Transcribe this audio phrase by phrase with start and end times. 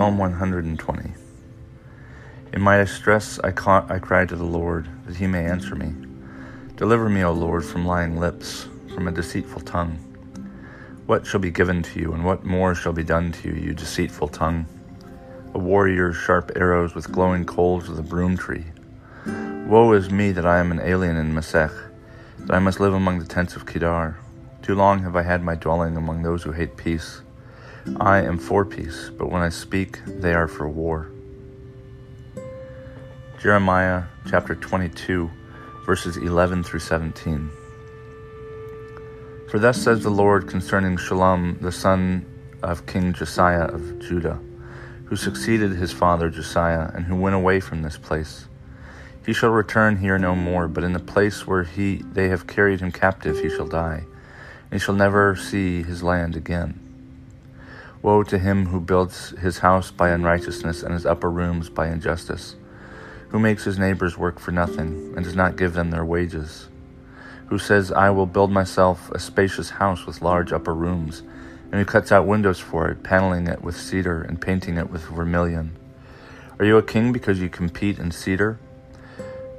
[0.00, 1.12] Psalm 120.
[2.54, 5.92] In my distress I, ca- I cried to the Lord, that he may answer me.
[6.76, 9.98] Deliver me, O Lord, from lying lips, from a deceitful tongue.
[11.04, 13.74] What shall be given to you, and what more shall be done to you, you
[13.74, 14.64] deceitful tongue?
[15.52, 18.64] A warrior's sharp arrows with glowing coals of the broom tree.
[19.66, 21.72] Woe is me that I am an alien in Meshech,
[22.38, 24.16] that I must live among the tents of Kedar.
[24.62, 27.20] Too long have I had my dwelling among those who hate peace.
[27.98, 31.10] I am for peace, but when I speak, they are for war.
[33.40, 35.30] Jeremiah chapter 22,
[35.86, 37.50] verses 11 through 17.
[39.50, 42.26] For thus says the Lord concerning Shallum, the son
[42.62, 44.38] of King Josiah of Judah,
[45.06, 48.44] who succeeded his father Josiah, and who went away from this place.
[49.24, 52.80] He shall return here no more, but in the place where he they have carried
[52.80, 54.04] him captive he shall die,
[54.70, 56.89] and he shall never see his land again.
[58.02, 62.56] Woe to him who builds his house by unrighteousness and his upper rooms by injustice,
[63.28, 66.68] who makes his neighbors work for nothing and does not give them their wages,
[67.48, 71.22] who says, I will build myself a spacious house with large upper rooms,
[71.70, 75.02] and who cuts out windows for it, paneling it with cedar and painting it with
[75.02, 75.76] vermilion.
[76.58, 78.58] Are you a king because you compete in cedar?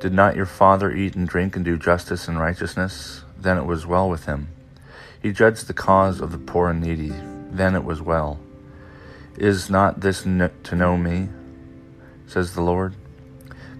[0.00, 3.22] Did not your father eat and drink and do justice and righteousness?
[3.38, 4.48] Then it was well with him.
[5.22, 7.12] He judged the cause of the poor and needy
[7.50, 8.40] then it was well.
[9.36, 11.28] Is not this to know me?
[12.26, 12.94] says the Lord.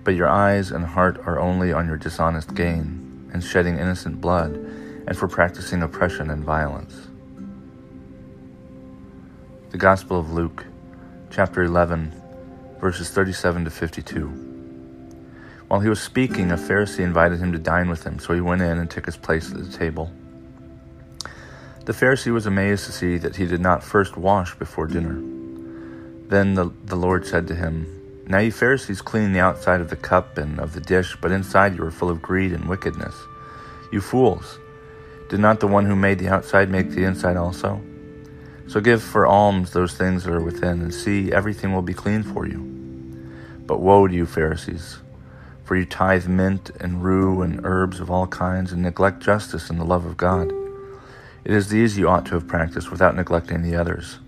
[0.02, 4.54] But your eyes and heart are only on your dishonest gain, and shedding innocent blood,
[4.54, 7.08] and for practicing oppression and violence.
[9.70, 10.64] The Gospel of Luke,
[11.30, 12.12] chapter 11,
[12.80, 14.26] verses 37 to 52.
[15.68, 18.62] While he was speaking, a Pharisee invited him to dine with him, so he went
[18.62, 20.10] in and took his place at the table.
[21.90, 25.14] The Pharisee was amazed to see that he did not first wash before dinner.
[26.28, 29.96] Then the, the Lord said to him, Now you Pharisees clean the outside of the
[29.96, 33.16] cup and of the dish, but inside you are full of greed and wickedness.
[33.90, 34.60] You fools!
[35.30, 37.82] Did not the one who made the outside make the inside also?
[38.68, 42.22] So give for alms those things that are within, and see, everything will be clean
[42.22, 42.60] for you.
[43.66, 44.98] But woe to you, Pharisees!
[45.64, 49.80] For you tithe mint and rue and herbs of all kinds, and neglect justice and
[49.80, 50.52] the love of God.
[51.44, 54.18] It is these you ought to have practiced without neglecting the others.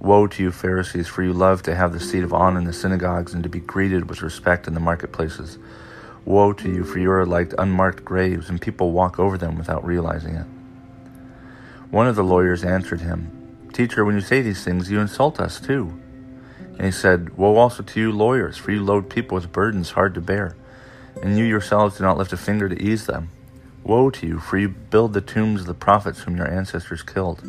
[0.00, 2.72] Woe to you, Pharisees, for you love to have the seat of honor in the
[2.72, 5.58] synagogues and to be greeted with respect in the marketplaces.
[6.24, 9.84] Woe to you, for you are like unmarked graves, and people walk over them without
[9.84, 10.46] realizing it.
[11.90, 15.60] One of the lawyers answered him, Teacher, when you say these things, you insult us
[15.60, 15.98] too.
[16.58, 20.14] And he said, Woe also to you, lawyers, for you load people with burdens hard
[20.14, 20.56] to bear,
[21.22, 23.30] and you yourselves do not lift a finger to ease them.
[23.84, 27.42] Woe to you, for you build the tombs of the prophets whom your ancestors killed.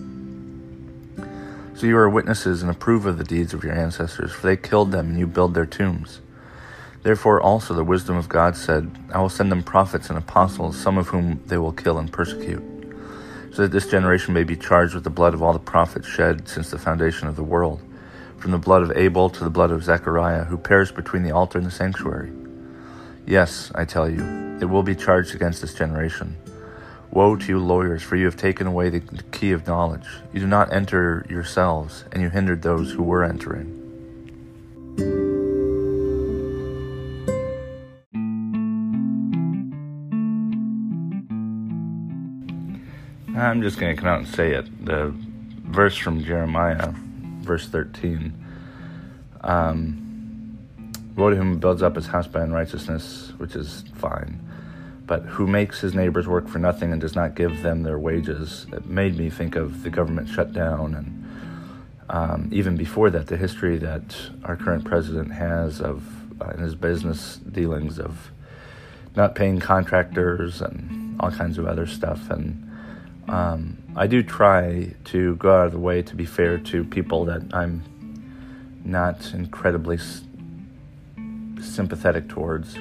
[1.75, 4.91] So you are witnesses and approve of the deeds of your ancestors, for they killed
[4.91, 6.19] them and you build their tombs.
[7.03, 10.97] Therefore also the wisdom of God said, I will send them prophets and apostles, some
[10.97, 12.63] of whom they will kill and persecute,
[13.53, 16.49] so that this generation may be charged with the blood of all the prophets shed
[16.49, 17.81] since the foundation of the world,
[18.39, 21.57] from the blood of Abel to the blood of Zechariah, who perished between the altar
[21.57, 22.31] and the sanctuary.
[23.27, 24.21] Yes, I tell you,
[24.61, 26.37] it will be charged against this generation.
[27.09, 28.99] Woe to you, lawyers, for you have taken away the
[29.31, 30.05] key of knowledge.
[30.31, 33.81] You do not enter yourselves, and you hindered those who were entering.
[43.35, 44.85] I'm just going to come out and say it.
[44.85, 45.13] The
[45.63, 46.93] verse from Jeremiah,
[47.41, 48.33] verse 13.
[49.41, 50.04] Um,
[51.15, 54.39] Who builds up his house by unrighteousness, which is fine,
[55.05, 58.67] but who makes his neighbors work for nothing and does not give them their wages.
[58.73, 61.25] It made me think of the government shutdown and
[62.09, 66.03] um, even before that, the history that our current president has of
[66.41, 68.31] uh, in his business dealings of
[69.15, 72.29] not paying contractors and all kinds of other stuff.
[72.29, 72.69] And
[73.27, 77.25] um, I do try to go out of the way to be fair to people
[77.25, 77.83] that I'm
[78.83, 79.97] not incredibly
[81.61, 82.75] sympathetic towards.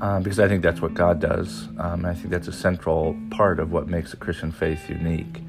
[0.00, 1.68] um, because I think that's what God does.
[1.78, 5.42] Um, I think that's a central part of what makes the Christian faith unique.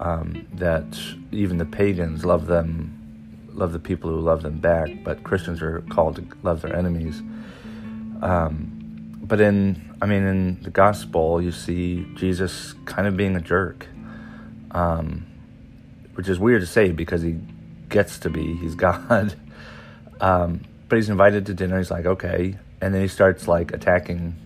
[0.00, 0.98] Um, that
[1.32, 5.82] even the pagans love them, love the people who love them back, but Christians are
[5.90, 7.22] called to love their enemies.
[8.22, 13.40] Um, but in, I mean, in the gospel, you see Jesus kind of being a
[13.40, 13.86] jerk,
[14.72, 15.26] um,
[16.14, 17.38] which is weird to say because he
[17.90, 18.56] gets to be.
[18.56, 19.36] He's God.
[20.92, 21.78] But he's invited to dinner.
[21.78, 24.36] He's like, okay, and then he starts like attacking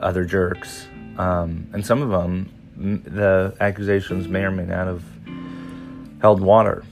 [0.00, 0.88] other jerks.
[1.18, 2.48] Um, and some of them,
[3.04, 5.02] the accusations may or may not have
[6.22, 6.82] held water.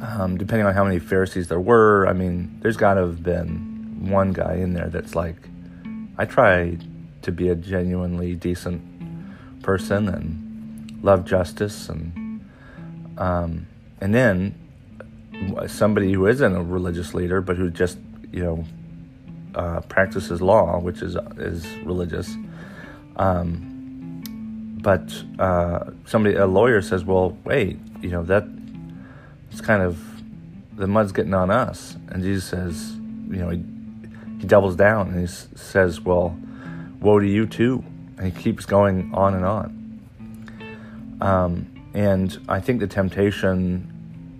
[0.00, 4.08] Um, depending on how many Pharisees there were, I mean, there's got to have been
[4.08, 5.48] one guy in there that's like,
[6.18, 6.78] I try
[7.22, 8.80] to be a genuinely decent
[9.64, 12.46] person and love justice and
[13.18, 13.66] um,
[14.00, 14.54] and then
[15.66, 17.98] somebody who isn't a religious leader but who just
[18.32, 18.64] you know
[19.54, 22.36] uh, practices law, which is is religious.
[23.16, 23.68] Um,
[24.80, 28.44] but uh, somebody, a lawyer, says, "Well, wait, you know that
[29.50, 29.98] it's kind of
[30.76, 32.92] the mud's getting on us." And Jesus says,
[33.28, 33.64] "You know, he,
[34.40, 36.36] he doubles down and he says, "Well,
[37.00, 37.84] woe to you too."
[38.16, 39.78] And he keeps going on and on.
[41.20, 43.92] Um, and I think the temptation,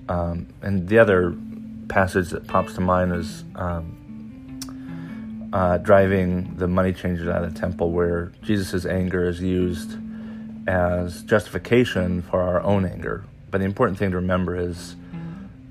[0.08, 1.37] um, and the other
[1.88, 3.99] passage that pops to mind is um,
[5.52, 9.96] uh, driving the money changers out of the temple, where Jesus' anger is used
[10.66, 13.25] as justification for our own anger.
[13.50, 14.96] But the important thing to remember is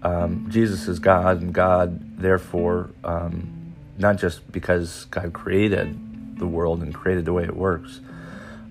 [0.01, 6.81] um, Jesus is God, and God, therefore, um, not just because God created the world
[6.81, 7.99] and created the way it works,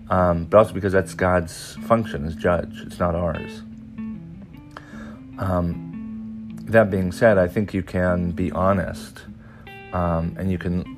[0.09, 2.83] um, but also because that's God's function as judge.
[2.87, 3.63] It's not ours.
[5.39, 9.25] Um, that being said, I think you can be honest
[9.93, 10.97] um, and you can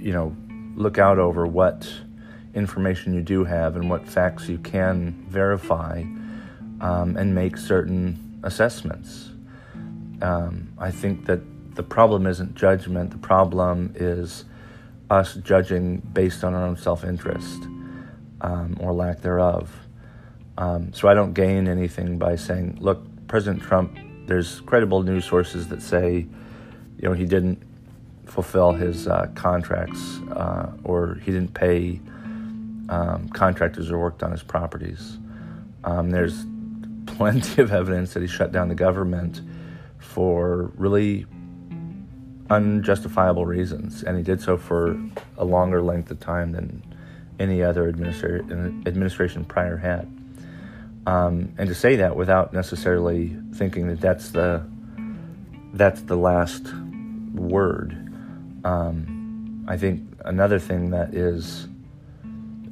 [0.00, 0.34] you know,
[0.74, 1.92] look out over what
[2.54, 6.02] information you do have and what facts you can verify
[6.80, 9.30] um, and make certain assessments.
[10.22, 11.40] Um, I think that
[11.76, 14.44] the problem isn't judgment, the problem is
[15.10, 17.62] us judging based on our own self interest
[18.40, 19.70] um, or lack thereof.
[20.58, 23.96] Um, so I don't gain anything by saying, look, President Trump,
[24.26, 26.26] there's credible news sources that say,
[26.98, 27.62] you know, he didn't
[28.26, 32.00] fulfill his uh, contracts uh, or he didn't pay
[32.88, 35.18] um, contractors who worked on his properties.
[35.84, 36.44] Um, there's
[37.06, 39.42] plenty of evidence that he shut down the government
[39.98, 41.24] for really
[42.50, 45.00] unjustifiable reasons, and he did so for
[45.38, 46.82] a longer length of time than
[47.38, 48.40] any other administra-
[48.88, 50.19] administration prior had.
[51.10, 54.64] Um, and to say that without necessarily thinking that that's the
[55.72, 56.72] that's the last
[57.34, 58.10] word
[58.64, 61.68] um, I think another thing that is,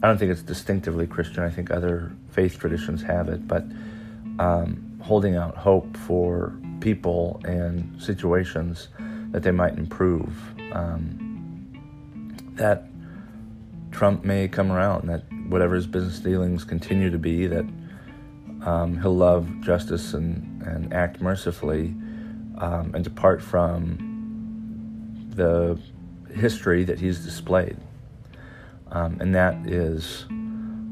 [0.02, 1.42] I don't think it's distinctively Christian.
[1.42, 3.64] I think other faith traditions have it, but
[4.38, 8.88] um, holding out hope for people and situations
[9.30, 10.32] that they might improve.
[10.72, 11.24] Um,
[12.54, 12.88] that
[13.90, 17.64] Trump may come around, that whatever his business dealings continue to be, that
[18.68, 21.94] um, he'll love justice and, and act mercifully
[22.58, 23.96] um, and depart from
[25.30, 25.78] the
[26.34, 27.76] history that he's displayed.
[28.90, 30.26] Um, and that is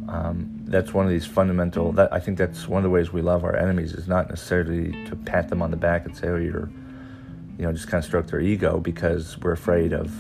[0.09, 3.23] um, that's one of these fundamental that I think that's one of the ways we
[3.23, 6.37] love our enemies is not necessarily to pat them on the back and say, oh,
[6.37, 6.71] you're
[7.59, 10.11] you know, just kind of stroke their ego because we're afraid of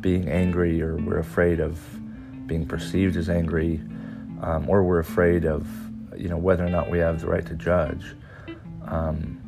[0.00, 1.80] being angry or we're afraid of
[2.46, 3.80] being perceived as angry
[4.42, 5.66] um, or we're afraid of,
[6.18, 8.14] you know, whether or not we have the right to judge.
[8.86, 9.40] Um,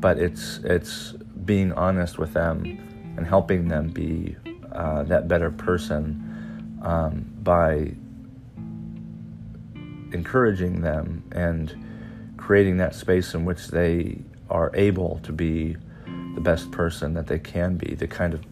[0.00, 1.12] but it's, it's
[1.44, 2.64] being honest with them
[3.16, 4.36] and helping them be
[4.72, 7.92] uh, that better person um, by
[10.12, 11.74] encouraging them and
[12.36, 14.18] creating that space in which they
[14.50, 15.76] are able to be
[16.34, 18.44] the best person that they can be, the kind of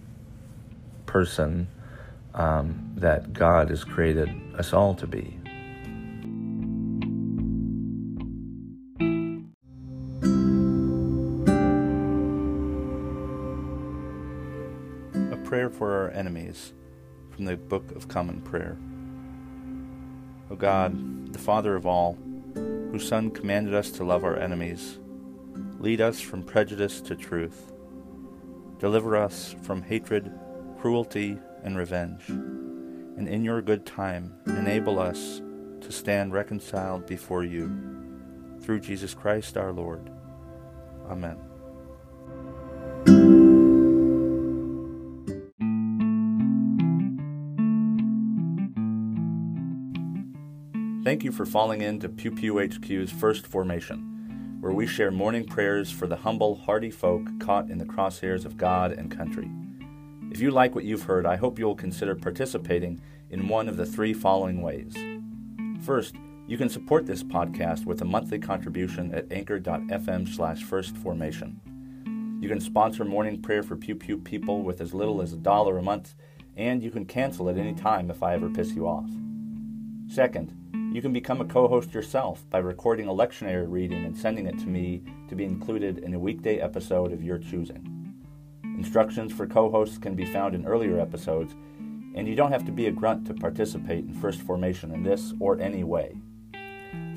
[1.07, 1.69] person
[2.35, 5.39] um, that God has created us all to be.
[15.73, 16.73] For our enemies
[17.31, 18.77] from the Book of Common Prayer.
[20.51, 22.19] O God, the Father of all,
[22.55, 24.99] whose Son commanded us to love our enemies,
[25.79, 27.73] lead us from prejudice to truth.
[28.79, 30.31] Deliver us from hatred,
[30.79, 32.29] cruelty, and revenge.
[32.29, 35.41] And in your good time, enable us
[35.81, 37.71] to stand reconciled before you.
[38.61, 40.11] Through Jesus Christ our Lord.
[41.09, 41.52] Amen.
[51.05, 55.91] Thank you for falling into Pew Pew HQ's First Formation, where we share morning prayers
[55.91, 59.51] for the humble, hardy folk caught in the crosshairs of God and country.
[60.31, 63.85] If you like what you've heard, I hope you'll consider participating in one of the
[63.85, 64.95] three following ways.
[65.85, 66.15] First,
[66.47, 71.57] you can support this podcast with a monthly contribution at anchor.fm slash firstformation.
[72.41, 75.79] You can sponsor morning prayer for Pew Pew people with as little as a dollar
[75.79, 76.15] a month,
[76.57, 79.11] and you can cancel at any time if I ever piss you off.
[80.09, 80.53] Second,
[80.95, 84.59] you can become a co host yourself by recording a lectionary reading and sending it
[84.59, 88.15] to me to be included in a weekday episode of your choosing.
[88.77, 91.55] Instructions for co hosts can be found in earlier episodes,
[92.15, 95.33] and you don't have to be a grunt to participate in First Formation in this
[95.41, 96.15] or any way.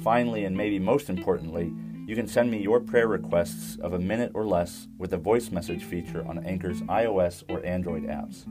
[0.01, 1.73] Finally, and maybe most importantly,
[2.07, 5.51] you can send me your prayer requests of a minute or less with a voice
[5.51, 8.45] message feature on Anchor's iOS or Android apps.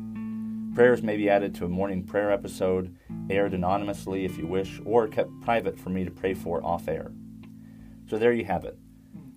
[0.74, 2.96] Prayers may be added to a morning prayer episode,
[3.30, 7.12] aired anonymously if you wish, or kept private for me to pray for off air.
[8.08, 8.76] So there you have it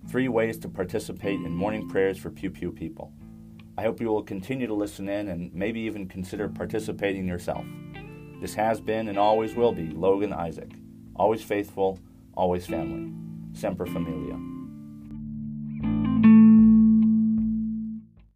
[0.08, 3.12] three ways to participate in morning prayers for Pew Pew people.
[3.76, 7.64] I hope you will continue to listen in and maybe even consider participating yourself.
[8.40, 10.72] This has been and always will be Logan Isaac,
[11.14, 11.98] always faithful,
[12.34, 13.12] always family.
[13.52, 14.57] Semper Familia.